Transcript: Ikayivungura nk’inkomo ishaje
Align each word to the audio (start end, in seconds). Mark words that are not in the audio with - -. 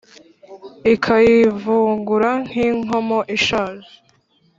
Ikayivungura 0.93 2.29
nk’inkomo 2.47 3.17
ishaje 3.35 3.93